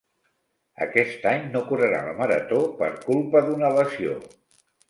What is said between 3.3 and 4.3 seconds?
d'una lesió.